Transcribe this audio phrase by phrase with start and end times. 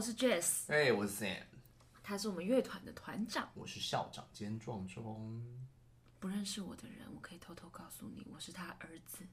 [0.00, 1.42] 我是 Jess，哎，我是 Sam，
[2.02, 3.50] 他是我们乐团的团长。
[3.54, 5.44] 我是校长兼壮中。
[6.18, 9.26] 不认识我的人，我可以偷偷告诉你，我是他儿子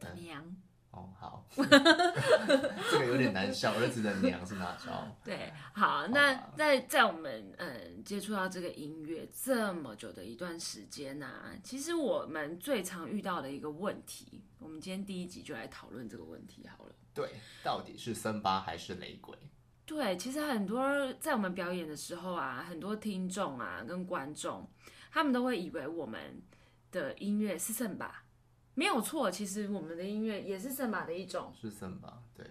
[0.00, 0.44] 的娘。
[0.90, 3.72] 哦，好， 这个有点难笑。
[3.74, 5.16] 儿子的娘是哪招？
[5.22, 16.92] 对，好，那在在我们嗯接触到这个音乐这么久的一段时间呢、其实我们最常遇到的一个问题，我们今天第一集就来讨论这个问题好了。
[17.14, 19.38] 对，到底是森巴还是雷鬼？
[19.86, 24.66] 对，其实很多在我们表演的时候啊，很多听众啊跟观众，
[25.12, 26.42] 他们都会以为我们
[26.90, 28.24] 的音乐是圣巴，
[28.74, 29.30] 没有错。
[29.30, 31.52] 其实我们的音乐也是圣巴的一种。
[31.54, 32.46] 是圣巴，对。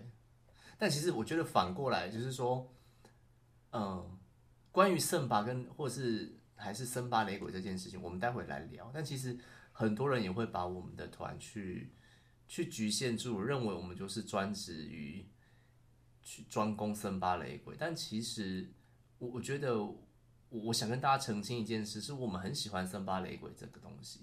[0.78, 2.72] 但其实我觉得反过来就是说，
[3.72, 4.20] 嗯，
[4.72, 8.92] 关于圣巴跟或是还是森巴雷鬼这件事情，我们待会来聊。
[8.94, 9.36] 但其实
[9.72, 11.94] 很多人也会把我们的团去
[12.48, 15.26] 去局限住，认为我们就是专职于
[16.24, 17.76] 去专攻森巴雷鬼。
[17.78, 18.70] 但其实
[19.20, 19.98] 我我觉得我
[20.50, 24.22] 我想跟大家澄清一件事，是我们很喜欢森巴雷鬼这个东西，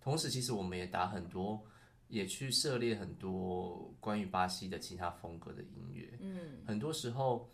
[0.00, 1.64] 同时其实我们也打很多。
[2.10, 7.48] 也去涉猎很多关于巴西的其他风格的音乐，嗯，很多时候，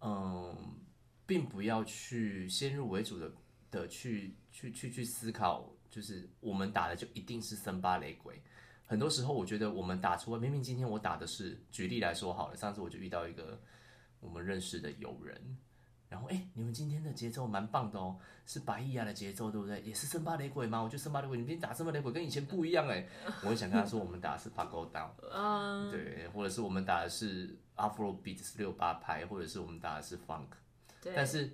[0.00, 0.56] 嗯，
[1.26, 3.30] 并不要去先入为主的
[3.70, 8.40] 的去去去去思考，就是我们打的就一定是森巴雷鬼。
[8.92, 13.58] 很多时候，我觉得我们打出来，明明今天我打的是，举例来说好了，上次我就遇到一个
[14.20, 15.56] 我们认识的友人。
[16.10, 19.80] 然后，哎，你们今天的节奏蛮棒的哦，是白伊亚的节奏，对不对？
[19.80, 20.82] 也是森巴雷鬼吗？
[20.82, 23.08] 我觉得森巴雷鬼，你们今天打森巴雷鬼跟以前不一样哎。
[23.42, 30.48] 我很想跟他说，我们打的是 f u g o down，嗯，对，或者是我们打的是 Afro beat 是六八拍，或者是我们打的是 funk。
[31.00, 31.14] 对。
[31.16, 31.50] 但是，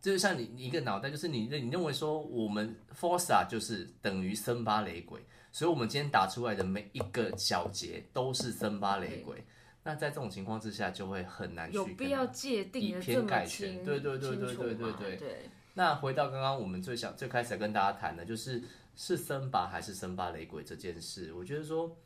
[0.00, 5.20] 就是像你你一个脑袋，就是你你认为说我们 Forza 就是等于森巴雷鬼，
[5.56, 9.42] 所以我们今天打出来的每一个小节都是森巴雷鬼。
[9.82, 13.82] 那在这种情况之下，就会很难去有必要界定以偏概全。
[13.82, 15.16] 对对对对对对对。
[15.16, 18.62] 对那回到刚刚我们最想最开始跟大家谈的，就是
[18.96, 21.32] 是森巴还是森巴雷鬼这件事。
[21.32, 21.96] 我觉得说，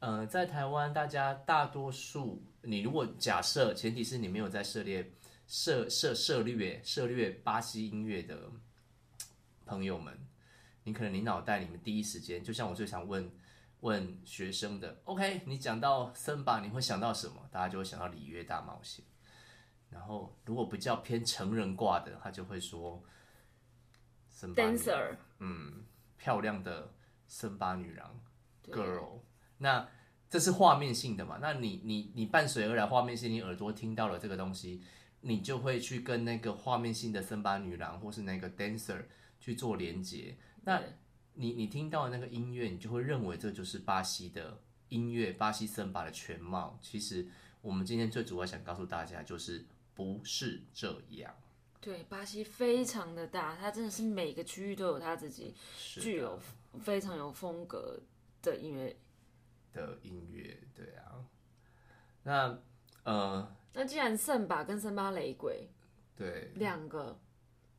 [0.00, 5.08] 呃，在台湾大家大多数，你如果假设前提是你没有在涉猎
[5.46, 8.50] 涉涉涉略涉略巴西音乐的
[9.64, 10.18] 朋友们，
[10.84, 13.30] 你可能你脑袋里面第一时间，就像我最常问
[13.80, 17.48] 问学生的，OK，你讲到森巴，你会想到什么？
[17.50, 19.04] 大家就会想到里约大冒险。
[19.90, 23.02] 然后，如果比较偏成人挂的，他就会说
[24.28, 25.84] 森巴，dancer，嗯，
[26.16, 26.92] 漂亮的
[27.26, 28.20] 森巴女郎
[28.68, 29.20] girl。
[29.58, 29.88] 那
[30.28, 31.38] 这是画面性的嘛？
[31.40, 34.82] 那你你你伴随而来画面性，你耳朵听到了这个东西，
[35.22, 39.06] 你就会去跟那个画面性的森巴女郎或是那个 dancer
[39.40, 40.36] 去做连接。
[40.62, 40.82] 那
[41.34, 46.78] 你你听到那个音乐，你就会认为这就是巴西的音乐，巴西森巴的全貌。
[46.82, 47.26] 其实
[47.62, 51.34] 我们今天最主要想告诉大家，就是不是这样。
[51.80, 56.38] 对，巴西非常的大，它真的是每个区域都有它自己具有
[56.80, 57.98] 非常有风格
[58.42, 58.94] 的音乐。
[59.72, 61.24] 的音乐，对啊。
[62.22, 62.58] 那
[63.04, 65.70] 呃，那既然圣巴跟圣巴雷鬼
[66.14, 67.18] 对，两个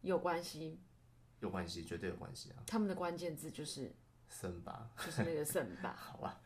[0.02, 0.80] 有关系，
[1.42, 2.64] 有关系，绝对有关系啊。
[2.66, 3.94] 他们的关键字就是
[4.30, 5.94] 森巴，就是那个圣巴。
[6.00, 6.42] 好吧。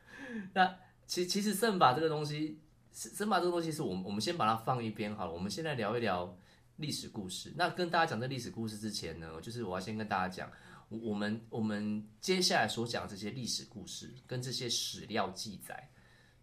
[0.54, 2.60] 那其其实圣巴这个东西，
[2.92, 5.32] 圣巴这个东西是我们我们先把它放一边好了。
[5.32, 6.36] 我们现在聊一聊
[6.78, 7.54] 历史故事。
[7.56, 10.52] 那跟大家讲这历史故事之前呢，就是我要先跟大家讲，
[10.90, 15.90] 我我们我们接下来所讲这些历史故事跟这些史料记载，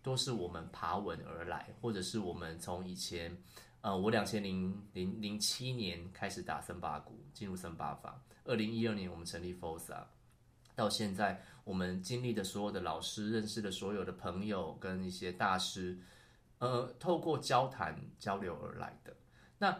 [0.02, 3.36] 都是我们爬文而来，或者是我们从以前，
[3.82, 10.04] 呃，我两千零零零七年开始打森巴鼓，进入森巴法，二零一二年我们成立 Fosa，
[10.76, 15.98] 到现在我们经历的所有的老师，认识的所有的朋友跟一些大师，
[16.58, 19.16] 呃，透过交谈交流而来的。
[19.58, 19.76] 那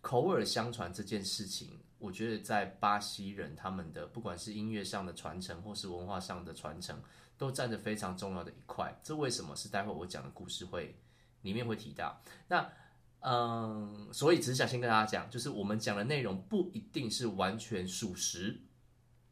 [0.00, 7.02] 口耳相传这件事情，我觉得在巴西人他们的不管是音乐上的传承，或是文化上的传承，
[7.36, 8.96] 都占着非常重要的一块。
[9.02, 10.96] 这为什么是待会我讲的故事会
[11.40, 12.20] 里面会提到？
[12.46, 12.64] 那
[13.24, 18.60] 嗯，所以只是想先跟大家讲，就是我们讲的内容不一定是完全属实，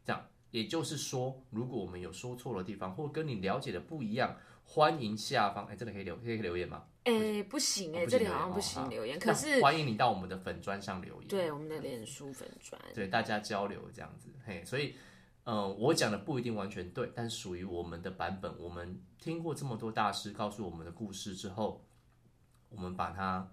[0.05, 6.85] 这样也就是说，如果我们有说错的地方，或跟你了解的不一样，欢迎下方哎，这里可以留可以留言吗？
[7.03, 9.19] 哎、不行哎、哦这里好像不行留言。
[9.19, 14.95] 那可是欢迎你到我们的粉砖上留言，对我们的脸书粉砖，对大家交流这样子，嘿，所以，
[15.45, 21.85] 嗯、我讲的不一定完全对，但属于我们的版本，我们听过这么多大师告诉我们的故事之后，
[22.69, 23.51] 我们把它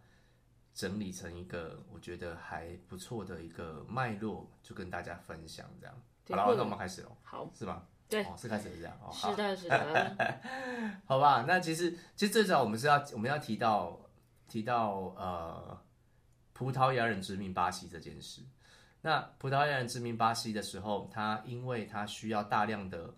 [0.78, 5.96] 整理成一个我觉得还不错的一个脉络，就跟大家分享这样。
[6.30, 7.82] 好了，那我们开始喽，好，是吗？
[8.08, 8.96] 对哦，是开始了这样。
[9.12, 10.18] 是的，是的，
[11.08, 14.00] 好吧，那其实其实最早我们是要我们要提到
[14.48, 15.82] 提到呃
[16.54, 18.44] 葡萄牙人殖民巴西这件事。
[19.02, 23.16] 那葡萄牙人殖民巴西的时候，他因为他需要大量的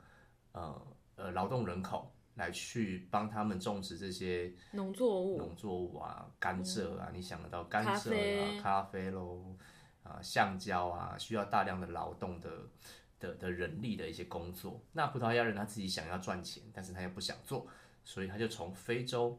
[0.54, 0.82] 呃
[1.18, 2.10] 呃劳动人口
[2.40, 9.56] 来去帮他们种植这些农作物，农作物啊，甘蔗啊，你想得到甘咖蔗啡啊、咖啡喽，
[10.04, 12.50] 啊，橡胶啊，需要大量的劳动的
[13.20, 14.82] 的的人力的一些工作。
[14.94, 17.68] 那葡萄牙人他自己想要赚钱，但是他又不想做，
[18.06, 19.38] 所以他就从非洲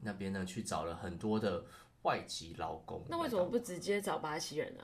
[0.00, 1.64] 那边呢去找了很多的
[2.02, 3.04] 外籍劳工。
[3.08, 4.82] 那为什么不直接找巴西人呢、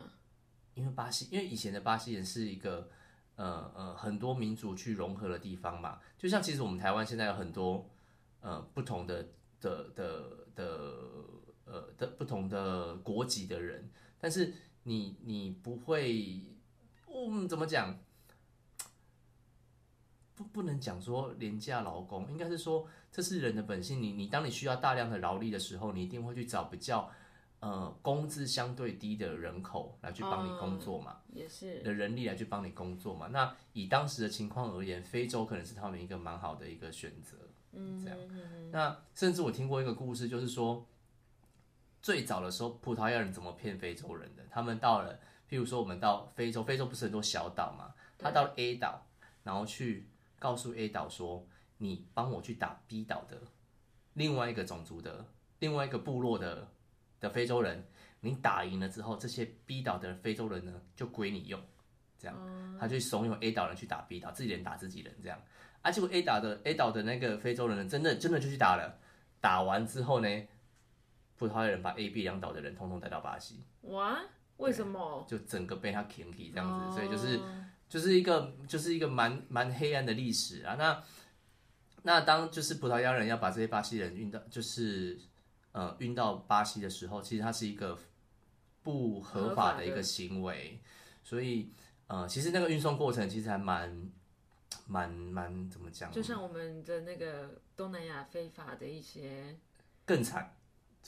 [0.75, 2.88] 因为巴西，因为以前的巴西人是一个
[3.37, 7.88] 呃呃很多民族去融合的地方嘛，就像其实我们台湾现在有很多
[8.40, 9.29] 呃不同的
[9.61, 10.64] 的的的
[11.64, 13.90] 呃的不同的国籍的人，
[14.20, 14.52] 但是
[14.84, 16.40] 你你不会，
[17.06, 17.99] 嗯，怎么讲？
[20.35, 24.02] 不不能讲说廉价劳工，应该是说这是人的本性。
[24.02, 27.08] 你你当你需要大量的劳力的时候，你一定会去找比较
[27.62, 31.19] 呃工资相对低的人口来去帮你工作嘛。
[31.32, 33.29] 也是，的人力来去帮你工作嘛。
[33.29, 37.37] 那以当时的情况而言，非洲可能是他们一个蛮好的一个选择。
[37.70, 38.19] 嗯，这样
[38.73, 40.85] 那甚至我听过一个故事，就是说
[42.03, 44.43] 最早的时候，葡萄牙人怎么骗非洲人的？
[44.50, 45.14] 他们到了，
[45.49, 47.94] 譬如说我们到非洲，非洲不是很多小岛嘛？
[48.19, 49.06] 他到了 A 岛，
[49.44, 51.47] 然后去告诉 A 岛说
[51.79, 53.41] ：“你帮我去打 B 岛的
[54.14, 55.25] 另外一个种族的
[55.61, 56.69] 另外一个部落的
[57.23, 57.83] 的非洲人，
[58.21, 61.59] 你打赢了之后，这些 B 岛的非洲人呢就归你用。”
[62.19, 62.37] 这样，
[62.79, 65.41] 他就怂恿 A 岛人去打 B 岛，自己人打自己人，这样。
[65.81, 68.97] 啊，结果 A 岛的 A 岛的那个非洲人呢，真的真的就去打了。
[69.41, 70.29] 打完之后呢，
[71.37, 74.21] 葡萄牙人把 A、B 两岛的人通通带到巴西，哇，
[74.59, 75.27] 为什么？
[75.29, 77.41] 就整个被他 k i 这样子，哦所以就是
[77.89, 80.77] 就是一个就是一个蛮蛮黑暗的历史啊。
[80.79, 81.03] 那
[82.03, 85.19] 那当就是葡萄牙人要把这些巴西人运到就是
[85.73, 87.99] 呃运到巴西的时候，其实它是一个
[88.83, 90.81] 不合法的一个行为，
[91.23, 91.71] 所以
[92.07, 94.11] 呃其实那个运送过程其实还蛮
[94.87, 96.11] 蛮蛮怎么讲？
[96.11, 99.57] 就像我们的那个东南亚非法的一些
[100.05, 100.55] 更惨，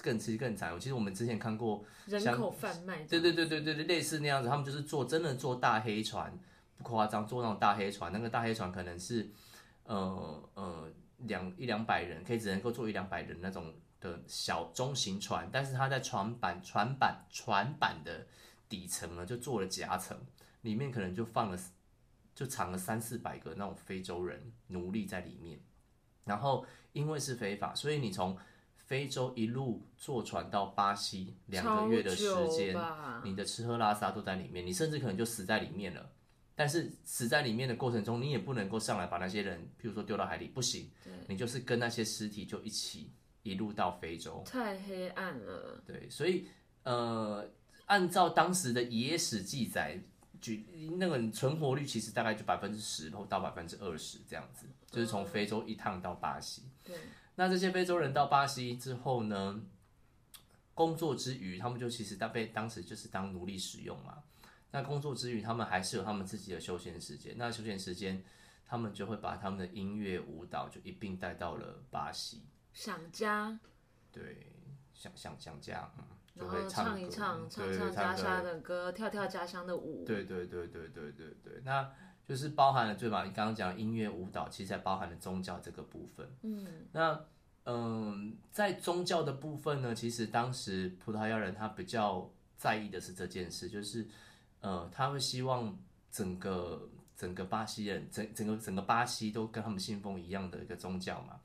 [0.01, 0.79] 更其实更惨。
[0.79, 6.33] 其实我们之前看过，人口贩卖，对对对对对对，类似那样子，他们就是坐真的坐大黑船，
[6.79, 9.29] 不夸张，坐那种大黑船，那个大黑船可能是
[9.85, 10.89] 呃呃
[11.19, 18.27] 两一两百人，可以只能够坐一两百人那种的小中型船，但是它在船板船板船板的
[18.69, 20.15] 底层呢，就做了夹层，
[20.61, 21.59] 里面可能就放了
[22.35, 25.59] 就藏了三四百个那种非洲人奴隶在里面，
[26.25, 28.37] 然后因为是非法，所以你从
[28.77, 32.77] 非洲一路坐船到巴西两个月的时间，
[33.25, 36.11] 你的吃喝拉撒都在里面，你甚至可能就死在里面了。
[36.56, 40.89] 但是死在里面的过程中，你也不能够上来把那些人，譬如说丢到海里，不行，
[41.27, 43.11] 你就是跟那些尸体就一起
[43.44, 44.43] 一路到非洲。
[44.44, 45.81] 太黑暗了。
[45.87, 46.49] 对，所以
[46.82, 47.49] 呃，
[47.87, 50.00] 按照当时的野史记载，
[50.41, 50.67] 举
[50.99, 56.64] 那个存活率其实大概就百分之十到百分之二十这样子，就是从非洲一趟到巴西。
[56.82, 56.96] 对，
[57.37, 59.62] 那这些非洲人到巴西之后呢，
[60.75, 64.25] 工作之余，他们就其实当被当时就是当奴隶使用嘛。
[64.70, 67.35] 那工作之余，他们还是有他们自己的休闲时间。
[67.38, 68.25] 那休闲时间，
[68.67, 72.43] 他们就会把他们的音乐、舞蹈就一并带到了巴西。
[72.75, 73.59] 想家，
[74.13, 74.53] 对，
[74.93, 76.05] 想想想家，嗯，
[76.37, 80.05] 就然后会唱唱一唱，唱唱家歌乡的歌，跳跳家乡的舞。
[80.05, 81.91] 对对对对对对对，那
[82.27, 83.25] 就是包含了对吧？
[83.25, 86.29] 你刚刚讲音乐舞蹈，其实还包含了宗教这个部分。
[86.43, 87.25] 嗯，那
[87.65, 94.07] 嗯，在宗教的部分呢，其实当时葡萄牙人他比较在意的是这件事，就是
[94.61, 95.79] 呃，他会希望
[96.11, 101.39] 整个整个巴西人，整整个整个巴西都跟他们信奉一样的一个宗教嘛。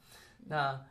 [0.46, 0.82] 那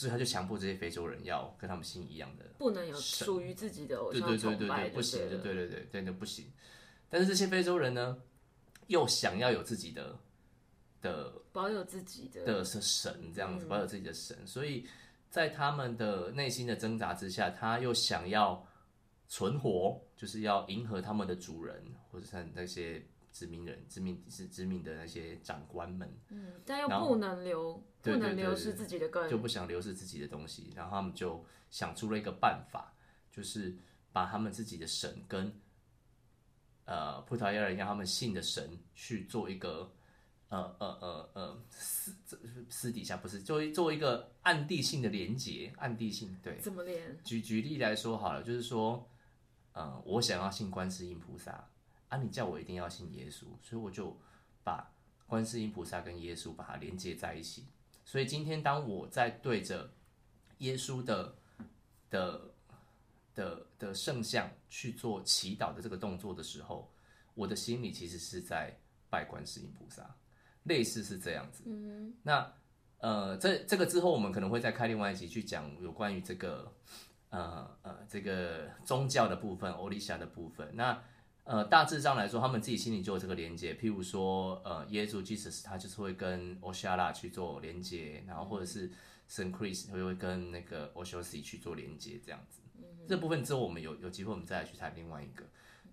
[0.00, 6.50] 所以他就强迫这些非洲人要跟他们信一样的不能有属于自己的偶像对对对对，崇拜就不行，对对对对对，那不行。
[7.10, 8.16] 但是这些非洲人呢，
[8.86, 10.18] 又想要有自己的
[11.02, 14.88] 的保有自己的的是神这样嗯子，保有自己的神，所以
[15.28, 18.66] 在他们的内心的挣扎之下，他又想要
[19.28, 29.30] 存活，就是要迎合他们的主人，或者是那些殖民人、殖民是殖民的那些长官们，嗯，但又不能留，不能对对对流失自己的根。
[29.30, 32.92] 就不想流失自己的东西，然后他们就想出了一个办法，
[33.30, 33.76] 就是
[34.12, 35.52] 把他们自己的神跟
[36.86, 39.92] 呃葡萄牙人让他们信的神去做一个
[40.48, 42.12] 呃呃呃呃私
[42.68, 46.58] 私底下不是做做一个暗地性的连接，暗地性对。
[46.58, 47.16] 怎么连？
[47.22, 49.08] 举举例来说好了，就是说，
[49.72, 51.69] 呃，我想要信观世音菩萨
[52.10, 54.14] 啊，你叫我一定要信耶稣，所以我就
[54.62, 54.92] 把
[55.26, 57.64] 观世音菩萨跟耶稣把它连接在一起。
[58.04, 59.90] 所以今天当我在对着
[60.58, 61.34] 耶稣的
[62.10, 62.40] 的
[63.34, 66.92] 的的圣像去做祈祷的这个动作的时候，
[67.34, 68.76] 我的心里其实是在
[69.08, 70.14] 拜观世音菩萨，
[70.64, 71.62] 类似是这样子。
[71.66, 72.52] 嗯，那
[72.98, 76.74] 呃，这这个之后我们可能会再开另外一集去讲有关于这个
[77.28, 80.68] 呃呃这个宗教的部分，欧丽莎的部分。
[80.74, 81.00] 那
[81.50, 88.88] 呃大致上来说，他们自己心里就有这个连接，譬如说呃耶稣 Jesus 他就是会跟 o s h a l a 去做连接，然后或者是
[89.26, 92.60] 圣 Chris 会会跟那个 o s h o s i 去做连接，这样子。
[93.08, 95.44] 这部分之后我们有有机会我们再来去谈另外一个。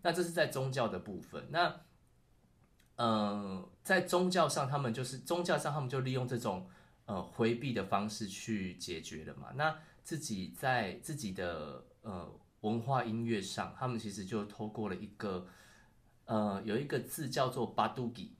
[0.03, 1.47] 那这是在宗教的部分。
[1.49, 1.81] 那
[2.97, 6.69] 呃在宗教上，他们就是宗教上他们就利用这种
[7.07, 9.53] 呃回避的方式去解决了嘛。
[9.55, 15.47] 那自己在自己的呃文化音乐上，他们其实就透过了一个
[16.25, 18.33] 呃有一个字叫做巴杜吉。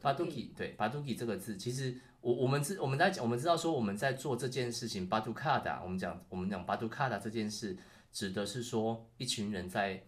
[0.00, 7.76] 巴杜吉对巴杜吉这个字，其实我我们知我们在讲我们知道说我们在做这件事情巴杜卡达，我们讲我们讲巴杜卡达这件事，
[8.10, 10.02] 指的是说一群人在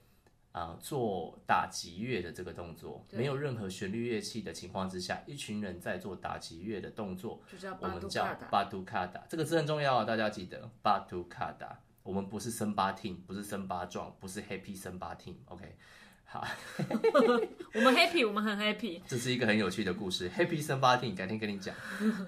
[0.53, 7.41] 啊、做打击乐的这个动作，对没有任何旋律乐器的情况之下，一群人在做打击乐的动作，
[7.79, 8.49] 我们叫巴杜卡达。
[8.49, 11.79] 巴杜卡达，这个字很重要啊，大家记得巴杜卡达。
[12.03, 15.77] 我们不是森巴 team，不是森巴壮，不是 happy 森巴 team，OK、
[16.25, 16.47] 好，
[17.75, 19.01] 我们 happy，我们很 happy。
[19.07, 21.75] 这是一个很有趣的故事，happy 森巴 team，改天跟你讲。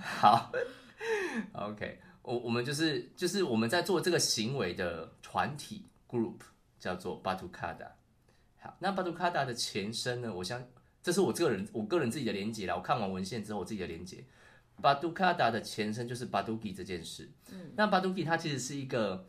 [0.01, 0.53] 好
[1.53, 6.41] ，OK，我我们就是就是我们在做这个行为的团体 group
[6.79, 7.87] 叫做巴杜卡达。
[8.61, 10.33] 好，那巴杜卡达的前身呢？
[10.33, 10.63] 我相
[11.03, 12.77] 这是我个人我个人自己的连结啦。
[12.77, 14.25] 我看完文献之后，我自己的连结。
[14.81, 17.31] 巴杜卡达的前身就是巴杜吉这件事。
[17.51, 19.29] 嗯，那巴杜吉它其实是一个，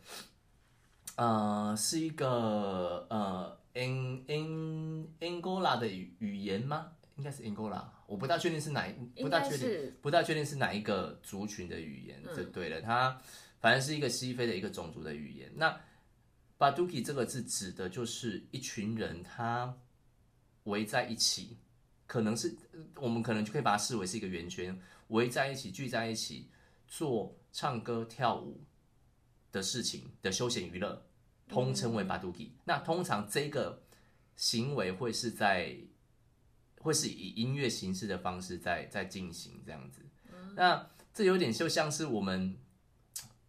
[1.16, 6.92] 呃，是一个呃，Ang Ang Angola 的语语言吗？
[7.16, 8.92] 应该是 Angola，我不大确定是哪一，
[9.22, 13.16] 不大确定，不大确定是哪一个族群的语言，这对了，它
[13.60, 15.52] 反正是一个西非的一个种族的语言。
[15.54, 15.80] 那
[16.58, 19.76] Baduki 这个字指的就是一群人，他
[20.64, 21.56] 围在一起，
[22.06, 22.56] 可能是
[22.96, 24.76] 我们可能就可以把它视为是一个圆圈，
[25.08, 26.48] 围在一起，聚在一起
[26.88, 28.60] 做唱歌跳舞
[29.52, 31.03] 的事情的休闲娱乐，
[31.48, 32.50] 通称为 Baduki。
[32.64, 33.82] 那通常这个
[34.36, 35.76] 行为会是在
[36.80, 40.02] 会是以音乐形式的方式在在进行这样子。
[40.56, 42.56] 那这有点就像是我们，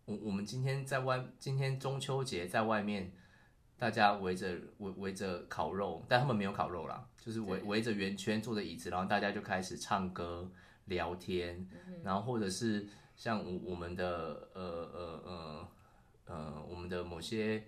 [0.05, 3.11] 我我们今天在外，今天中秋节在外面，
[3.77, 10.51] 大家围着围围着烤肉，但他们没有烤肉啦，就是围围着圆圈坐着椅子，然后大家就开始唱歌
[10.85, 11.67] 聊天，
[12.03, 15.67] 然后或者是像我我们的呃呃呃
[16.25, 17.63] 呃我们的某些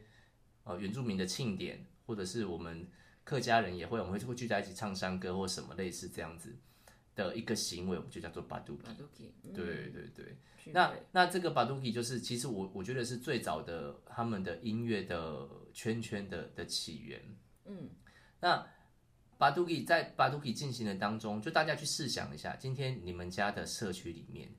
[0.68, 2.88] 呃原住民的庆典，或者是我们
[3.24, 6.56] 客家人也会，我们会会聚在一起唱山歌或什么类似这样子
[7.16, 8.76] 的一个行为，我们就叫做巴杜。
[8.78, 17.22] 巴杜基，嗯对对对，聚那会那这个巴杜基就是，其实我我觉得是最早的他们的音乐的圈圈的的起源。
[17.66, 17.90] 嗯，
[18.40, 18.66] 那
[19.38, 24.50] 巴杜基在巴杜基进行的当中，就大家去试想一下，今天你们家的社区里面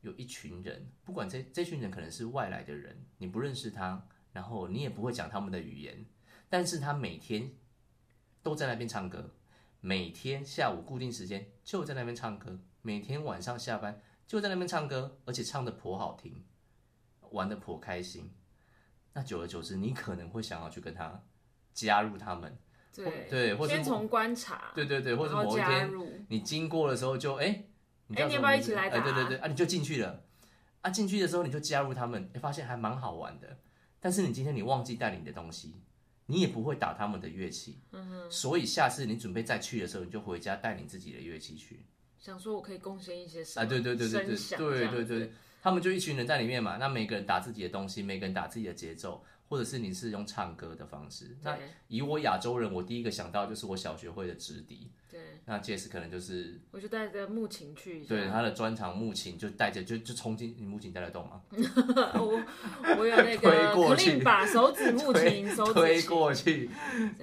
[0.00, 6.06] 有一群人，不管这这群人可能是外来的人，你不认识他，然后你也不会讲他们的语言，
[6.48, 7.52] 但是他每天
[8.42, 9.34] 都在那边唱歌，
[9.80, 16.44] 每天下午固定时间就在那边唱歌，每天晚上下班就在那边唱歌，而且唱的颇好听，
[17.30, 18.32] 玩的颇开心。
[19.12, 21.22] 那久而久之，你可能会想要去跟他
[21.74, 22.58] 加入他们，
[22.94, 25.90] 对对或者先从观察，对对对，或者某一天
[26.28, 27.64] 你经过的时候就哎，哎
[28.06, 30.22] 你要不要一起来打哎对对对，啊，你就进去了。
[30.80, 33.58] 啊，进去的时候你就加入他们，哎，发现还蛮好玩的。
[34.02, 35.76] 但是你今天你忘记带你的东西，
[36.26, 41.86] 你也不会打他们的乐器，嗯所以下次你准备再去的时候，你就回家带你自己的乐器去。
[42.18, 45.32] 想说我可以贡献一些什啊，么对对对对对对对对，
[45.62, 51.36] 他们就一群人在里面嘛，那每个人打自己的东西，每个人打自己的节奏，或者是你是用唱歌的方式。
[51.42, 51.56] 那
[51.88, 61.42] 以我亚洲人，我第一个想到就是我小学会的直笛，对，那届时可能就是我就带着木琴去一下，对他的专场木琴，就带着就就冲进，你木琴带得动吗？
[61.52, 62.42] 我
[62.98, 66.70] 我有那推个过去把手指木琴，手指推琴过去，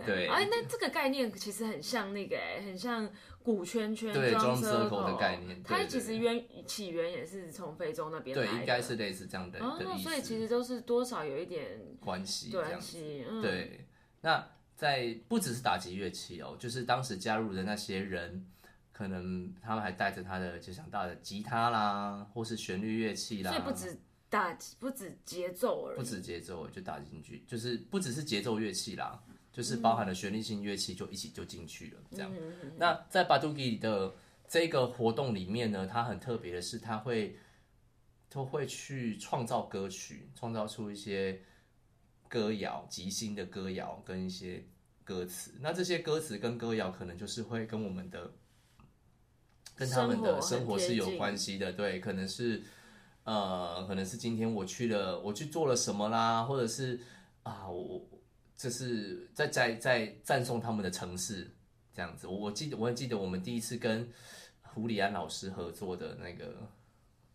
[0.06, 3.10] 对哎，那这个概念其实很像那个，哎，很像
[3.42, 12.80] 鼓圈圈对 drum drum circle 的概念它其实源起源也是从非洲那边来对，的，应该是类似这样的的哦，意所以其思，实都是多少有一点关系这关。
[12.80, 13.88] 系，嗯，对，
[14.22, 14.46] 那
[14.80, 18.46] 在不只是打击乐器哦，就是当时加入的那些人，
[18.94, 29.22] 可能他们还带着他的就想到的吉他啦，或是旋律乐器啦，所以不止打不止节奏而已，不止节奏就打进去，就是不只是节奏乐器啦，
[29.52, 32.32] 就是包含了旋律性乐器就一起就进去了这样。
[32.34, 34.16] 嗯那在巴杜基的
[34.48, 37.38] 这个活动里面呢，它很特别的是，它会
[38.30, 41.42] 都会去创造歌曲，创造出一些
[42.30, 44.64] 歌谣、即兴的歌谣跟一些
[45.04, 45.56] 歌词。
[45.60, 48.32] 那这些歌词跟歌谣可能就是会跟我们的
[49.76, 52.62] 跟他们的生活是有关系的，对，可能是
[53.24, 57.00] 呃，可能是今天我去了，我去做了什么啦，或者是
[57.44, 58.08] 啊，我
[58.56, 61.50] 这是在在在赞颂他们的城市
[61.94, 62.28] 这样子。
[62.28, 64.08] 我我记得我还记得我们第一次跟
[64.62, 66.70] 胡里安老师合作的那个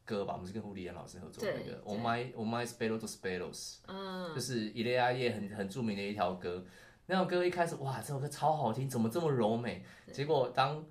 [0.05, 3.53] 歌吧，我们是跟胡里安老师合作的那个《Oh My Oh My Spello to Spellos》，
[3.87, 6.65] 嗯，就是伊雷阿叶很很著名的一条歌。
[7.07, 9.85] 那首歌一开始哇，这首歌超好听，怎么这么柔美？
[10.13, 10.85] 结果当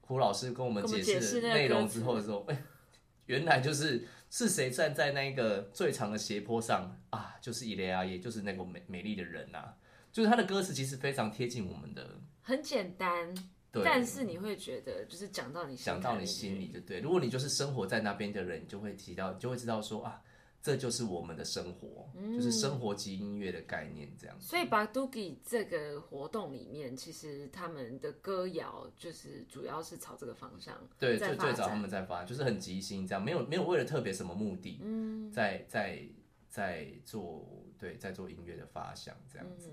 [0.00, 2.62] 胡老师跟我们解解释内容之后的时候，哎、
[3.26, 7.36] 原来就是是谁站在那个最长的斜坡上啊？
[7.40, 9.74] 就是伊雷阿叶，就是那个美美丽的人呐、
[10.12, 13.32] 就是他的歌词其实非常贴近我们的，很简单，
[13.72, 17.00] 对，但是你会觉得就是讲到你心讲到你心里就对。
[17.00, 20.22] 如果你就是生活在那边的人，你就会提到，你就会知道说啊，
[20.62, 24.36] 这就是我们的生活，嗯就是生活及音乐的概念这样。
[24.40, 31.74] 所以 b a d u g i 这个活动里面，其实他们的歌谣就是主要是朝这个方向对，最最早他。
[31.74, 36.00] 们在发，就是很即兴这样，没有没有为了特别什么目的，嗯，在在
[36.48, 37.44] 在做
[37.78, 39.70] 对在做音乐的发想这样子，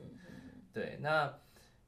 [0.74, 1.32] 对，那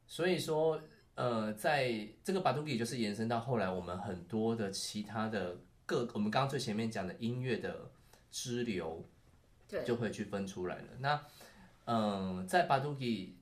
[0.05, 0.79] 所以说
[1.21, 7.91] 呃，在这个巴杜吉就是延伸到后来我们很多的其他的各，我们刚刚最前面讲的音乐的
[8.31, 9.07] 支流，
[9.67, 10.87] 对，就会去分出来了。
[10.97, 11.23] 那
[11.85, 13.37] 嗯、在巴杜吉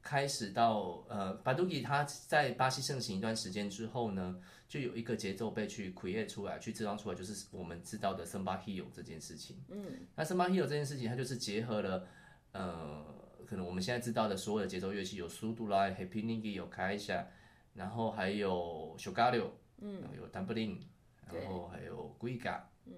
[0.00, 9.56] 开始到呃，巴杜吉它在巴西盛行一段时间之后呢，就有一个节奏被去 create 出来，去制造出来，就是我们知道的森巴 hill 这件事情。
[9.70, 12.06] 嗯，那森巴 hill 这件事情，它就是结合了
[12.52, 13.04] 呃，
[13.44, 17.26] 可能我们现在知道的所有的节奏乐器，有苏杜拉、Happy n i g i 有开一下，
[17.74, 20.86] 然后还有 s h o g a o 嗯，有 d u m b l i n g
[21.26, 22.92] 然后还有 guiga，嗯，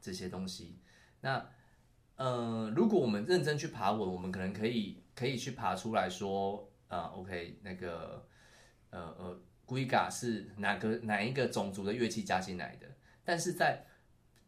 [0.00, 0.78] 这些东西。
[1.20, 1.48] 那
[2.16, 8.26] 呃，如果我们认真去爬文，我们可能可以可以去爬出来说，啊、o k 那个
[8.90, 12.86] 呃呃 g u i g a 是哪个哪一个种族的乐器加进来的？
[13.24, 13.84] 但是在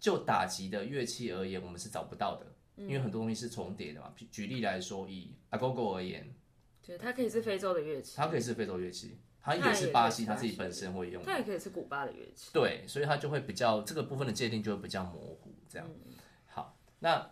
[0.00, 2.46] 就打击的乐器而言，我们是找不到的，
[2.78, 4.12] 因为很多东西是重叠的嘛。
[4.16, 6.32] 举举例来说，以 agogo 而言，
[6.86, 11.22] 对，它可以是非洲的乐器，它可以是非洲乐器，它它也是巴也可以是巴西西它自己本身会用。
[11.22, 12.50] 它也可以是古巴的乐器。
[12.52, 15.88] 对，所以它就会比较这个部分的界定就会比较模糊，这样。
[16.46, 17.30] 好，那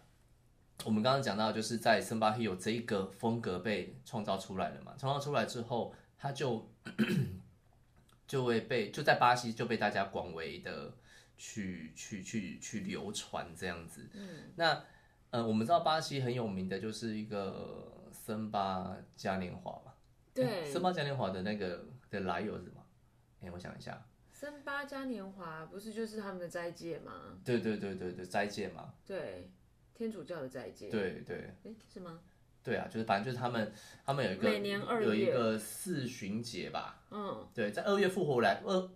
[0.85, 6.71] 我们刚刚讲到，就是在森巴 hill 这一个风格被创造出来了嘛，创造出来之后，它就
[8.29, 10.93] 就会被就在巴西就被大家广为的
[11.39, 14.09] 去去去去流传这样子。
[14.13, 14.85] 嗯，那
[15.37, 19.93] 呃，我们知道巴西很有名的就是一个森巴嘉年华嘛，
[20.33, 22.83] 对，森巴嘉年华的那个的来由是什么？
[23.43, 24.03] 哎，我想一下。
[24.33, 27.13] 森巴嘉年华不是就是他们的斋戒吗？
[27.45, 29.51] 对对对对对，斋戒嘛，对，
[29.95, 30.89] 天主教的斋戒。
[30.89, 32.19] 对对诶，是吗？
[32.65, 33.71] 对啊，就是反正就是他们
[34.07, 38.91] 他们有一个每年二月有一个四旬节吧，嗯，对，在二月复活来二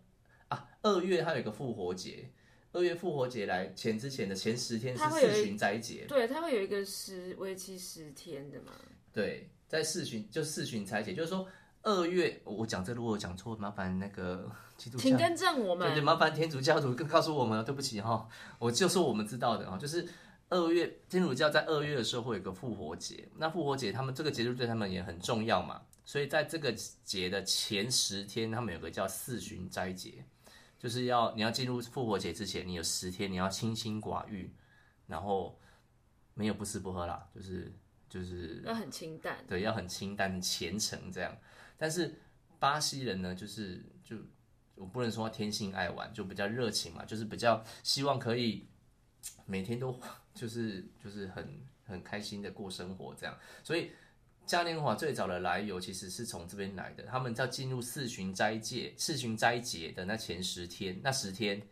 [0.48, 2.30] 啊二月它有一个复活节，
[2.72, 8.72] 二月复活节来前之前的前十天是四旬斋节，对，它会有一个十为期十天的嘛。
[9.12, 11.46] 对，在四旬就四旬斋节，就是说
[11.82, 16.04] 二月我讲这如果讲错，麻烦那个基督教请更正我对对，们。
[16.04, 18.28] 麻烦天主教徒更告诉我们，对不起哈，
[18.58, 20.06] 我就说我们知道的哈，就是
[20.48, 30.24] 二月天主教在二月的时候会有一个复活节，那复活节他们这个节日对他们也很重要嘛，所以在这个节的前十天，他们有个叫四旬斋节，
[30.80, 34.50] 就是要你要进入复活节之前，你有十天你要清心寡欲，
[35.06, 35.60] 然后
[36.32, 37.70] 没有不吃不喝啦，就是
[38.08, 41.36] 就是要很清淡，对，要很清淡、很虔诚这样。
[41.76, 42.18] 但是
[42.58, 44.16] 巴西人呢，就是就
[44.74, 48.66] 我不能说他天性爱玩，就比较热情嘛，就是比较希望可以
[49.44, 50.00] 每天都
[50.32, 53.38] 就是就是很很开心的过生活这样。
[53.62, 53.92] 所以
[54.50, 61.62] 嘉年华最早的来由其实是从这边来的，他们在进入四旬斋戒、四旬斋节的那前十天，那十天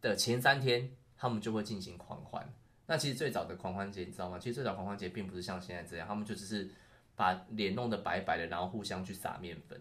[0.00, 2.52] 的前三天，他们就会进行狂欢。
[2.86, 4.36] 那其实最早的狂欢节你知道吗？
[4.36, 6.68] 其实最早狂欢节并不是像现在这样，他们就只是
[7.14, 9.80] 把脸弄得白白的，然后互相去撒面粉，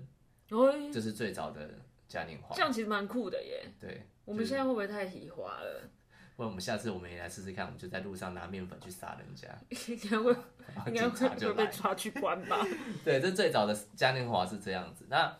[0.51, 1.71] 哦，这是最早的
[2.07, 2.61] 嘉年华这。
[2.61, 3.65] 样其实蛮酷的耶。
[3.81, 5.89] 对，我们现在会不会太喜化了？
[6.35, 9.47] 不然我们下次我们也来试试看，我们就在路上拿面粉去撒人家，
[9.87, 10.31] 应该会，
[10.87, 11.67] 应该会会被。
[11.67, 12.65] 抓去关吧？
[13.05, 15.05] 对，这最早的嘉年华是这样子。
[15.09, 15.33] 那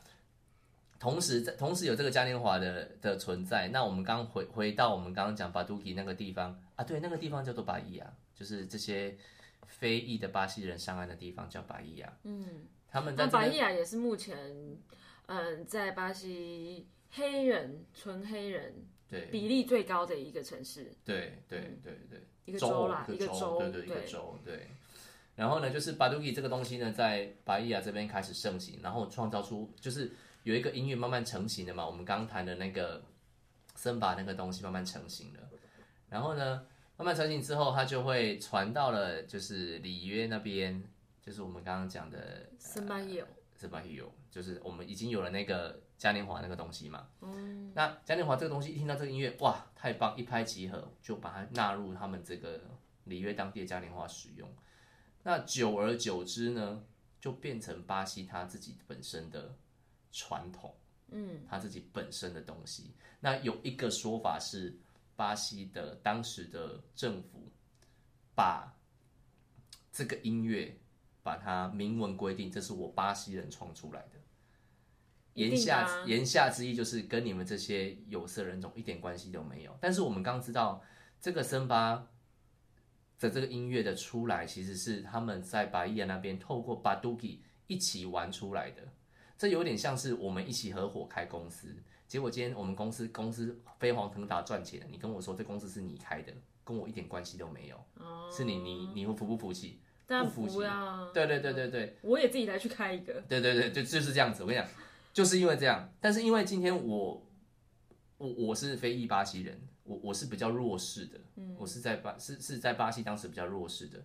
[0.98, 9.18] 同时在同时有这个嘉年华的的存在，那我们刚回回到我们刚刚讲巴杜基那个地方啊，对，那个地方叫做巴伊亚，就是这些
[9.66, 12.18] 非裔的巴西人上岸的地方叫巴伊亚。
[12.24, 14.38] 嗯，他们在巴伊亚也是目前，
[15.26, 18.74] 嗯，在巴西黑人纯黑人
[19.10, 19.28] 对。
[19.28, 24.68] 比例最高的一个城市，对对对对，一个州州啦，一个州，对对一个州对。
[25.36, 30.12] 然后呢，就是巴杜 i 这个东西呢，在巴伊亚这边开始盛行，然后创造出就是
[30.44, 31.86] 有一个音乐慢慢成型的嘛。
[31.86, 33.04] 我们刚谈的那个
[33.76, 35.40] 森巴那个东西慢慢成型了，
[36.10, 36.66] 然后呢，
[36.96, 40.82] 慢慢成型之后，它就会传到了就是里约那边，
[41.22, 47.08] 就是我们刚刚讲的森巴也有，森巴也有，就是我们已经有了那个嘉年华那个东西嘛。
[47.22, 47.72] 嗯。
[47.74, 52.62] 那嘉年华这个东西一听到这个音乐，哇，太棒，一拍即合，就把它纳入他们这个
[53.06, 54.50] 里约当地的嘉年华使用。
[55.24, 56.84] 那久而久之呢，
[57.20, 59.56] 就变成巴西他自己本身的
[60.12, 60.76] 传统，
[61.10, 62.94] 嗯，他自己本身的东西。
[63.20, 64.78] 那有一个说法是，
[65.16, 67.52] 巴西的当时的政府
[68.36, 68.72] 把
[69.92, 70.78] 这个音乐
[71.24, 74.15] 把它明文规定，这是我巴西人创出来的。
[75.36, 79.78] 言下言下之意就是跟你们这些有色人种一点关系都没有。
[79.80, 80.82] 但是我们刚知道
[81.22, 82.08] 这个森巴。
[83.18, 88.84] 的这个音乐的出来，其实是他们在巴伊亚那边透过巴杜吉一起玩出来的。
[89.38, 91.74] 这有点像是我们一起合伙开公司，
[92.10, 96.34] 结果今天我们公司公司飞黄腾达赚钱了，你跟我说这公司是你开的，
[96.66, 97.82] 跟我一点关系都没有，
[98.30, 99.80] 是你你你会服不服气？
[100.06, 101.10] 不服气啊！
[101.14, 103.14] 对对对对对，我也自己来去开一个。
[103.30, 104.44] 对对对，就就是这样子。
[104.44, 104.70] 我跟你讲，
[105.16, 107.26] 就是因为这样，但是因为今天我
[108.18, 109.60] 我我是非裔巴西人。
[109.86, 111.20] 我我是比较弱势的，
[111.60, 114.04] 我是在巴是是在巴西当时比较弱势的。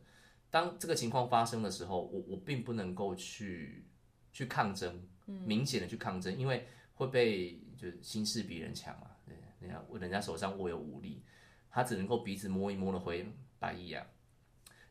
[0.50, 3.86] 当这个情况发生的时候，我我并不能够去
[4.30, 11.22] 去抗争，明显的去抗争，因为会被就是心势比人强嘛，对，人家人家手上握有武力，
[11.70, 13.26] 他只能够鼻子摸一摸的回
[13.58, 14.06] 巴伊亚。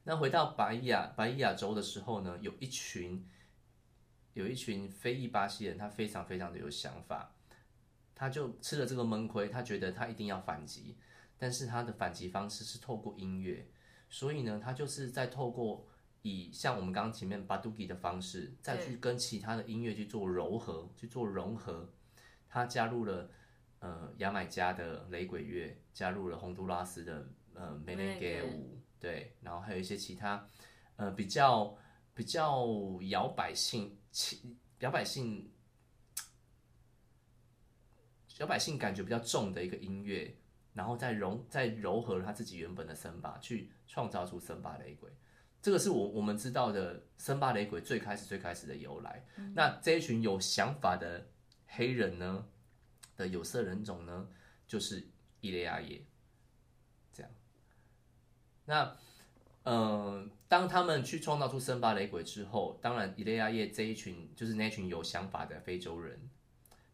[0.06, 3.24] 那回到巴伊亚巴伊亚州的时候呢，有一群
[4.34, 7.34] 有一群非裔巴西人，他非常非常的有想法。
[8.16, 10.98] 他就吃了这个闷亏，他觉得他一定要反击，
[11.38, 13.66] 但是他的反击方式是透过音乐，
[14.10, 15.88] 所以呢，他就是在透过
[16.22, 21.90] 以像我们刚刚前面巴杜吉的方式，再去跟其他的音乐去做柔和，去做融合。
[22.50, 23.30] 他加入了
[23.80, 30.46] 呃牙买加的雷鬼乐，加入了洪都拉斯的呃梅雷格舞，对，然后还有一些其他
[30.98, 31.74] 呃比较
[32.14, 32.68] 比较
[33.04, 33.98] 摇摆性、
[34.80, 35.52] 摇摆性。
[38.28, 40.34] 小百姓感觉比较重的一个音乐，
[40.74, 45.12] 然后再融再柔和他自己原本的森巴，去创造出森巴雷鬼。
[45.62, 49.26] 这个是我我们知道的森巴雷鬼最开始最开始的由来。
[49.54, 51.28] 那这一群有想法的
[51.68, 52.48] 黑人呢
[53.18, 54.30] 的有色人种呢，
[54.66, 55.06] 就是
[55.42, 56.02] 伊雷亚耶。
[57.12, 57.32] 这样，
[58.64, 58.98] 那
[59.64, 66.20] 嗯，当他们去创造出森巴雷鬼之后，当然伊雷亚叶这一群就是那群有想法的非洲人，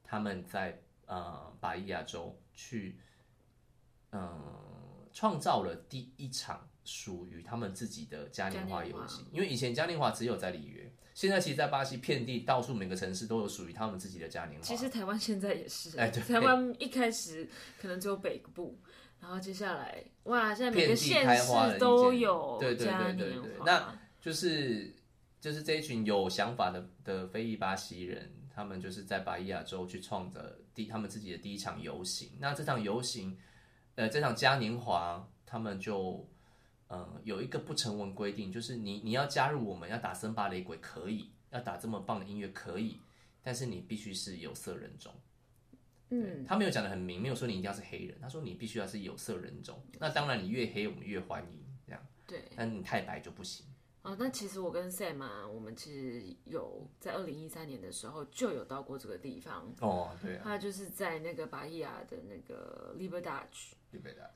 [0.03, 0.79] 他们在。
[1.07, 2.97] 呃，巴伊亚州去，
[4.11, 9.23] 嗯，创造了第一场属于他们自己的嘉年华游行。
[9.31, 14.65] 因为以前嘉年华只有在里约，现在其实，在巴西遍地到处每个城市都有属于他们自己的嘉年华。
[14.65, 17.47] 其实台湾现在也是，哎，对，台湾一开始
[17.79, 18.79] 可能只有北部，
[19.25, 23.51] 然后接下来，哇，现在每个县市都有对对对对对。
[23.65, 24.93] 那就是
[25.41, 28.31] 就是这一群有想法的的非裔巴西人。
[28.53, 32.31] 他们就是在巴伊亚州去创的第他们自己的第一场游行。
[32.39, 33.37] 那这场游行，
[33.95, 36.25] 呃，这场嘉年华，他们就
[36.87, 42.97] 嗯有一个不成文规定，就是你你要加入我们要打森巴雷鬼可以，要打这么棒的音乐可以，
[43.43, 45.11] 但是你必须是有色人种。
[46.23, 49.81] 嗯，他没有讲的很明，没有说你一定要是黑人，他说你必须要是有色人种。
[49.99, 52.01] 那当然，你越黑我们越欢迎，这样。
[52.25, 52.43] 对。
[52.55, 53.65] 但你太白就不行。
[54.03, 59.73] 哦，那其实我跟 Sam 啊，我们其实有在二零一三年的时候就有到过这个地方。
[59.81, 60.39] 哦，对。
[60.43, 63.73] 他就是在那个巴伊亚的那个 Liberdade，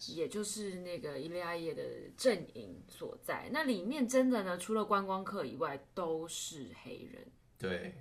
[0.08, 1.84] 也就是那个伊利亚叶的
[2.18, 3.48] 阵营所在。
[3.54, 7.28] 那里面真的呢，除了观光客以外，都是黑人。
[7.60, 7.94] 对。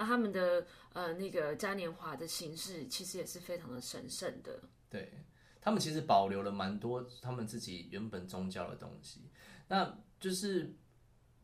[0.00, 4.58] 那他们的呃那个嘉年华的形式，其实也是非常的神圣的。
[4.88, 5.12] 对
[5.60, 9.28] 他们其实保留了蛮多他们自己原本宗教的东西。
[9.68, 10.74] 那就是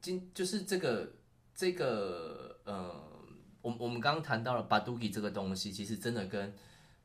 [0.01, 1.13] 今就是这个
[1.55, 3.29] 这个呃，
[3.61, 6.55] 我我们刚刚谈到了巴杜吉这个东西，其实真的跟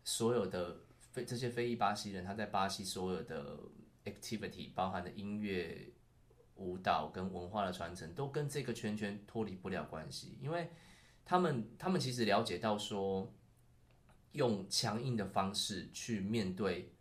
[0.05, 0.77] 所有的
[1.11, 3.59] 非这些非裔巴西人他在巴西所有的
[4.05, 5.91] activity 包含的音乐、
[6.55, 10.71] 舞蹈跟文化的传承，都跟这个圈圈脱离不了关系，因为
[11.31, 13.33] 他们他们其实了解到说，
[14.33, 16.93] 用强硬的方式去面对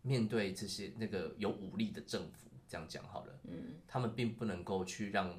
[0.00, 2.48] 面对这些那个有武力的政府。
[2.66, 5.38] 这样讲好了，嗯，他们并不能够去让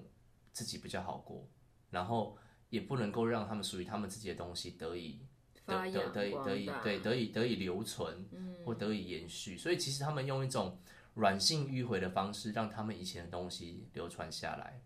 [0.51, 1.47] 自己比较好过，
[1.89, 2.37] 然后
[2.69, 5.19] 也不能够让他们属于他们自己的东西得以
[5.65, 8.23] 得得得以得以对得以得以留存，
[8.63, 9.57] 或得以延续。
[9.57, 10.77] 所以其实他们用一种
[11.15, 14.79] 软性迂回的方式，让他们以前的东西流传下来。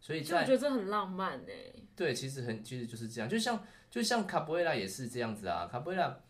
[0.00, 1.72] 所以其实我觉得这很浪漫哎。
[1.94, 6.20] 对，其实很其实就是这样，就像就像卡布埃拉也是这样子啊，卡布埃拉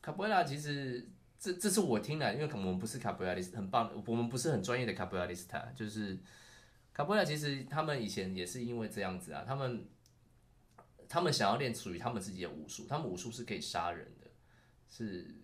[0.00, 6.18] 卡布埃拉其实这这是我听来，因为我们不是卡布埃拉很棒，我们不是很专业的卡布埃拉斯塔，就是
[6.92, 9.88] 卡布埃拉其实他们以前也是因为这样子啊，他们
[11.08, 14.26] 他们想要练属于他们自己的武术，他们武术是可以杀人的，
[14.88, 15.34] 是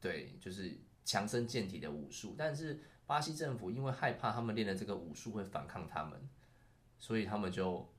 [0.00, 6.18] 对，就是强身健体的武术，但是巴西政府因为害怕他们练的这个武术会反抗他们，
[6.98, 7.92] 所以他们就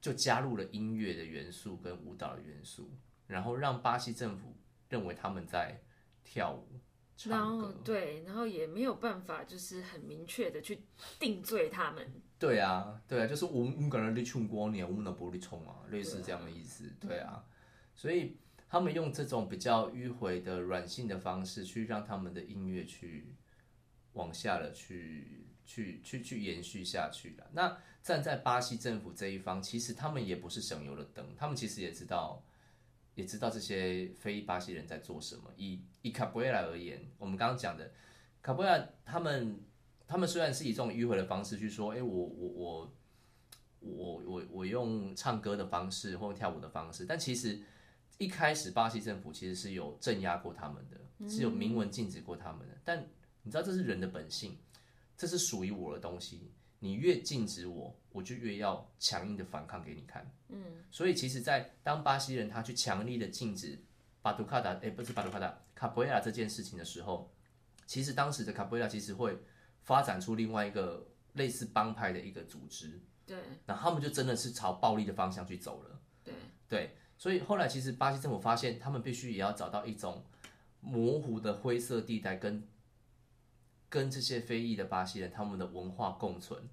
[0.00, 2.90] 就加入了音乐的元素跟舞蹈的元素，
[3.26, 4.56] 然后让巴西政府
[4.88, 5.80] 认为他们在
[6.24, 6.80] 跳舞、
[7.28, 7.72] 然后。
[7.84, 10.80] 对，然后也没有办法，就是很明确的去
[11.18, 12.06] 定罪他们。
[12.38, 16.92] 对啊，对啊，就是我们我们感觉你冲光年，我们的玻璃冲啊，类似这样的意思。
[17.00, 17.44] 对啊，
[17.94, 18.36] 所以
[18.68, 23.34] 他们用这种比较迂回的软性的方式，去让他们的音乐去
[24.12, 27.46] 往下了去去去去延续下去了。
[27.52, 32.42] 那站在巴西政府这一方，其实他们也不是省油的灯，他们其实也知道。
[33.14, 35.52] 也知道这些非巴西人在做什么。
[35.56, 37.90] 以以卡布埃拉而言，我们刚刚讲的
[38.40, 39.58] 卡布埃拉，他们
[40.06, 42.92] 他们虽然是以这种迂回的方式去说，哎、我我我
[43.80, 47.60] 我我我用唱歌的方式或跳舞的方式，但其实
[48.18, 52.78] 一开始巴西政府其实是有镇压过他们的，是有明文禁止过他们的。
[52.84, 53.04] 但
[53.42, 54.56] 你知道这是人的本性，
[55.18, 60.24] 这是属于我的东西，你越禁止我，我就越要强硬的反抗给你看。
[60.48, 63.76] 嗯，所以其实，在当巴西人他去强力的禁止
[64.22, 67.30] 巴杜卡达，哎，不是巴杜卡达，卡布埃拉这件事情的时候，
[67.84, 69.36] 其实当时的卡布埃拉其实会
[69.82, 76.00] 发展出另外一个类似帮派的一个组织，对然后他们就真的是朝暴力的方向去走了。
[76.22, 76.34] 对
[76.68, 80.24] 对，所以后来其实巴西政府发现，他们必须也要找到一种
[80.80, 82.66] 模糊的灰色地带跟，
[83.88, 86.68] 跟这些非裔的巴西人他们的文化共存，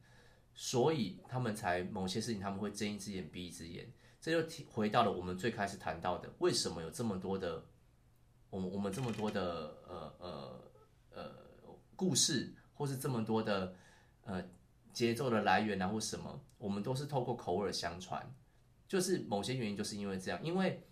[0.54, 3.92] 所以他们才某些事情他们会睁一只眼闭一只眼。
[4.20, 7.64] 这就提回到了我们最开始谈到的，为什么有这么多的，
[8.50, 10.72] 我们我们这么多的呃呃
[11.12, 11.32] 呃
[11.96, 13.76] 故事，或是这么多的
[14.24, 14.44] 呃
[14.92, 18.34] 节奏的来源啊，或什么，我们都是透过口耳相传。
[18.88, 20.88] 就是某些原因，就是因为这样，因为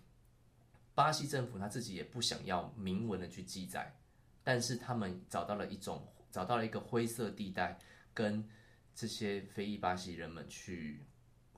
[0.94, 3.96] 巴西政府他自己也不想要明文的去记载，
[4.44, 7.76] 但是他们找到了一种，找到了一个灰色地带，
[8.12, 8.48] 跟
[8.94, 11.04] 这些非裔巴西人们去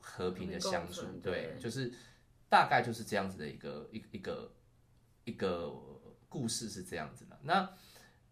[0.01, 1.93] 和平的相处对，就是
[2.49, 4.55] 大概就是这样子的一个一一个
[5.25, 5.71] 一个
[6.31, 7.39] 故事是这样子的。
[7.43, 7.71] 那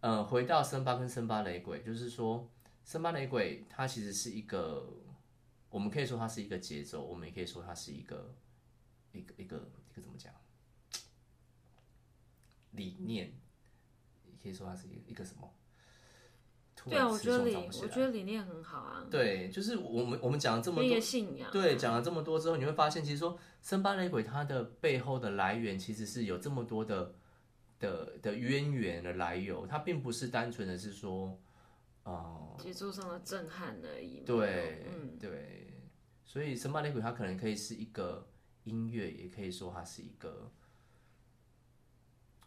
[0.01, 2.51] 呃，回到森巴跟森巴雷鬼，就是说
[2.85, 5.01] 森巴雷鬼它其实是一个。
[5.71, 8.37] 我们可以说它是一个节奏，我们也可以说它是一个
[9.11, 9.57] 一个一个
[9.91, 10.33] 一个怎么讲
[12.71, 13.35] 理念，也
[14.45, 15.51] 可以说它是一个一个什么？
[16.87, 21.51] 对啊，我觉得理我觉得理念很好啊，对，就是我们我们讲了这么多信仰。
[21.51, 27.15] 对，讲了这么多之后，你会发现，其实说森巴雷鬼它的背后的来源，其实是有这么多的
[27.79, 31.41] 的的渊源的来由，它并不是单纯的是说，
[32.03, 34.19] 呃，节奏上的震撼而已。
[34.27, 35.73] 对，嗯，对，
[36.23, 38.29] 所以森巴雷鬼它可能可以是一个
[38.65, 40.53] 音乐，也可以说它是一个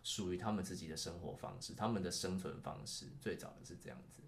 [0.07, 4.21] 属于他们自己的生活方式，他们的生存方式，最早的是这样子。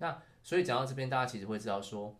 [0.00, 2.18] 那所以讲到这边，大家其实会知道说，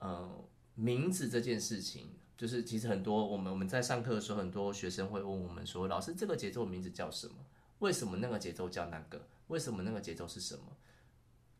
[0.00, 0.44] 呃，
[0.74, 7.46] 名字这件事情，就是其实很多我们我们在上课的时候，很多学生会问我们说，老师这个节奏名字叫什么？
[7.78, 9.28] 为什么那个节奏叫那个？
[9.46, 10.76] 为什么那个节奏是什么？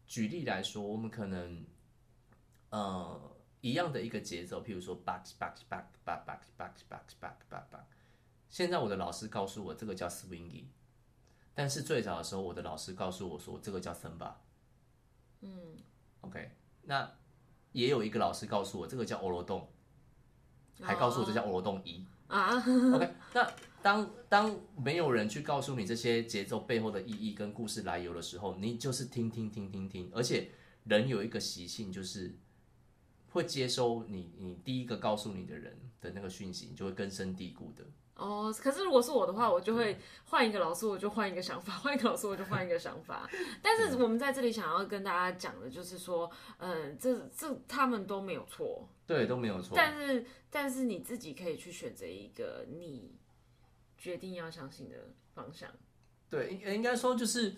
[0.04, 1.64] 举例来说，我们可能
[2.70, 7.84] 呃一样的一个节奏，譬如说 box box box box box box box box box box。
[8.48, 10.64] 现在我的老师告诉我这个叫 swingy，
[11.58, 14.34] 但是最早的时候，我的老师告诉我说这个叫 samba。
[15.40, 15.50] 嗯
[16.20, 16.52] ，OK，
[16.84, 17.10] 那
[17.72, 19.68] 也有一个老师告诉我这个叫欧罗洞，
[20.80, 22.06] 还告诉我这叫欧罗洞一。
[22.28, 22.54] 啊
[22.94, 30.52] ，OK，那当当没有人去告诉你这些节奏背后的意义跟故事来由的时候，你就是听听听听听，而且
[30.84, 32.36] 人有一个习性就是
[33.32, 37.82] 会接收你你第一个告诉你的人的那个讯息，你就会根深蒂固的。
[38.18, 43.30] 哦，可是如果是我的话，我就会换一个老师，我就换一个想法；换一个老师，我就换一个想法。
[43.62, 46.28] 但是我们在这里想要跟大家讲的就是说，
[46.58, 49.74] 嗯，这这他们都没有错，对，都没有错。
[49.76, 53.14] 但是但是你自己可以去选择一个你
[53.96, 54.96] 决定要相信的
[55.32, 55.70] 方向。
[56.28, 57.54] 对，应应该说就是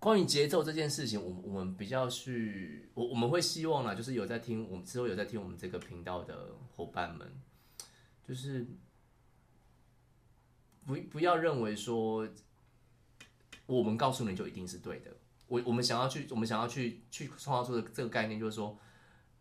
[0.00, 7.40] 关于节奏这件事情，我我们比较去，我我们会希望啦，就是有在听我们之后有在听我们这个频道的伙伴们，
[8.26, 8.66] 就是
[10.86, 12.28] 不不要认为说
[13.66, 15.10] 我们告诉你就一定是对的，
[15.46, 18.76] 我我们想要去，我们想要去去创造出的这个概念，就是说，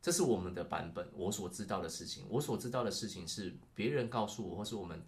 [0.02, 5.04] 这是我们的版本，我所知道的事情，我所知道的事情是别人告诉我，或是我们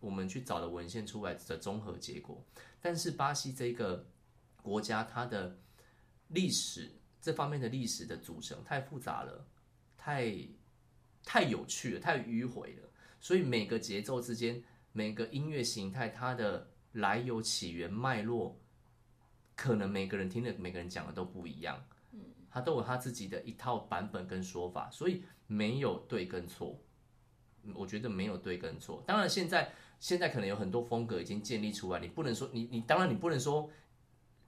[0.00, 2.42] 我们去找的文献出来的综合结果。
[2.80, 4.06] 但是巴西这个
[4.62, 5.58] 国家，它的
[6.28, 9.46] 历史这方面的历史的组成太复杂了，
[9.96, 10.34] 太
[11.22, 12.88] 太有趣了，太迂回了，
[13.20, 14.62] 所以每个节奏之间，
[14.94, 18.58] 每个音乐形态，它的来由、起源、脉络。
[19.56, 21.80] 可能每个人听的、每个人讲的都不一样，
[22.12, 26.76] 嗯，他都有他自己的一套版本跟说法，所以没有对跟错。
[27.72, 29.02] 我觉得没有对跟错。
[29.06, 33.70] 当然，现在现在可能有很多风格已经建立出来，你不能说你你当然你不能说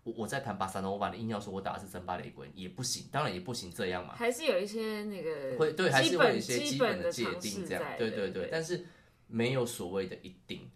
[0.02, 4.16] 我我在弹巴萨诺瓦，你硬要说我打的是真巴雷鬼也不行，当然也不行这样嘛。
[4.16, 8.48] 还是有一些那个会对，还是会有一些基本的界定这样，对对对。
[8.50, 8.84] 但是
[9.26, 10.70] 没有所谓的一定。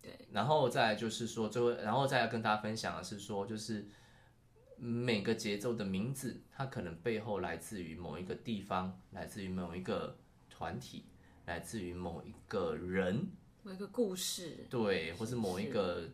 [0.00, 0.28] 对。
[0.32, 3.88] 然后再就是说，最后然后再要跟大家分享的是说，就是
[4.76, 10.16] 每个节奏的名字，它可能背后来自于某一个地方，来自于某一个
[10.48, 11.04] 团体，
[11.46, 13.30] 来自于某一个人，
[13.62, 16.08] 某一个故事，对，或是某一个，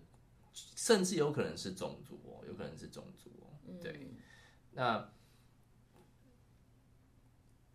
[0.54, 4.10] 甚至有可能是种族哦，有可能是种族哦，对。
[4.72, 5.12] 那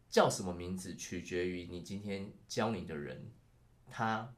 [0.10, 3.32] 叫什么名字，取决于你今天教你的人，
[3.92, 4.34] 他。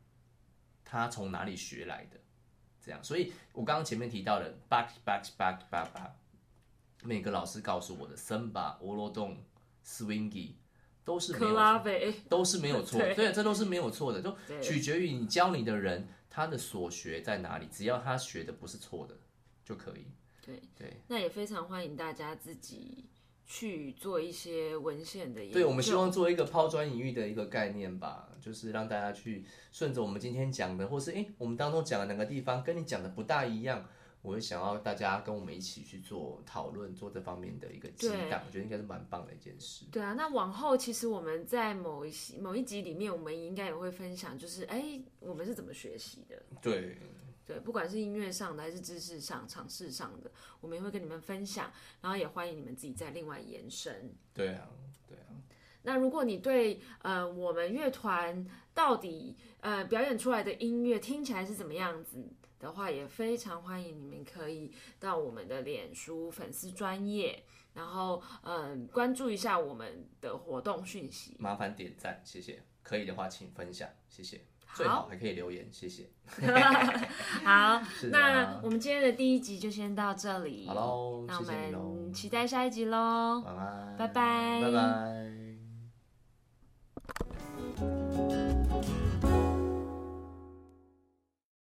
[0.86, 2.20] 他从哪里学来的？
[2.80, 6.12] 这样，所以我刚刚前面提到的 back back back back back，
[7.02, 9.44] 每个老师告诉我的 samba、俄罗洞、
[9.84, 10.52] swingy
[11.04, 11.84] 都是没有，
[12.30, 19.18] 都是没有错， 对，这都是没有错的，就取决于你教你的人他的所学在哪里，只要他学的不是错的
[19.66, 20.06] 就可以。
[20.46, 23.10] 对对，那也非常欢迎大家自己。
[23.46, 33.86] 去做一些文献的研究，对，我们希望做一个抛砖引玉的一个概念吧，就是让大家去顺着我们今天讲的，或是哎，我们当中讲的哪个地方跟你讲的不大一样，
[34.22, 39.86] 我会想要大家跟我们一起去做讨论，做这方面的一个激荡，我觉得应该是蛮棒的一件事。
[39.92, 46.42] 对啊，那往后其实我们在某一某一集里面，我们应该也会分享，就是哎，我们是怎么学习的？
[46.62, 46.98] 对。
[47.46, 54.14] 对，不管是音乐上的还是知识上、尝试上的，我们也会跟你们分享，然后也欢迎你们自己再另外延伸。
[54.34, 54.70] 对啊，
[55.08, 55.36] 对啊。
[55.84, 62.26] 那如果你对呃我们乐团到底呃表演出来的音乐听起来是怎么样子
[62.60, 71.36] 的话，也非常欢迎你们可以到我们的脸书粉丝专业，然后嗯关注一下我们的活动讯息。
[71.38, 72.64] 麻烦点赞，谢谢。
[72.82, 74.40] 可以的话，请分享，谢谢。
[74.74, 76.10] 最好还可以留言，谢谢。
[77.44, 77.82] 好，
[78.12, 80.66] 那我们今天的第一集就先到这里。
[80.68, 83.42] 好喽，那我们期待下一集喽。
[83.46, 85.43] 晚安，拜拜，拜拜。